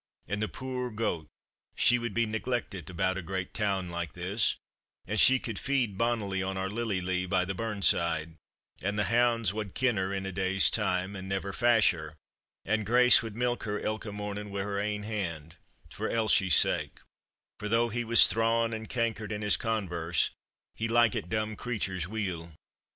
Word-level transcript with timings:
And 0.27 0.41
the 0.41 0.47
puir 0.47 0.89
goat, 0.89 1.27
she 1.75 1.99
would 1.99 2.15
be 2.15 2.25
negleckit 2.25 2.89
about 2.89 3.19
a 3.19 3.21
great 3.21 3.53
toun 3.53 3.91
like 3.91 4.13
this; 4.13 4.55
and 5.05 5.19
she 5.19 5.37
could 5.37 5.59
feed 5.59 5.95
bonnily 5.95 6.41
on 6.41 6.57
our 6.57 6.71
lily 6.71 7.01
lea 7.01 7.27
by 7.27 7.45
the 7.45 7.53
burn 7.53 7.83
side, 7.83 8.33
and 8.81 8.97
the 8.97 9.03
hounds 9.13 9.53
wad 9.53 9.75
ken 9.75 9.97
her 9.97 10.11
in 10.11 10.25
a 10.25 10.31
day's 10.31 10.71
time, 10.71 11.15
and 11.15 11.29
never 11.29 11.53
fash 11.53 11.91
her, 11.91 12.15
and 12.65 12.83
Grace 12.87 13.21
wad 13.21 13.35
milk 13.35 13.61
her 13.65 13.79
ilka 13.79 14.11
morning 14.11 14.49
wi' 14.49 14.63
her 14.63 14.79
ain 14.81 15.03
hand, 15.03 15.57
for 15.91 16.09
Elshie's 16.09 16.55
sake; 16.55 17.01
for 17.59 17.69
though 17.69 17.89
he 17.89 18.03
was 18.03 18.25
thrawn 18.25 18.73
and 18.73 18.89
cankered 18.89 19.31
in 19.31 19.43
his 19.43 19.55
converse, 19.55 20.31
he 20.73 20.87
likeit 20.87 21.29
dumb 21.29 21.55
creatures 21.55 22.07
weel." 22.07 22.51